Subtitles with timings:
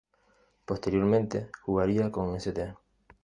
[0.65, 2.73] Posteriormente jugaría con St.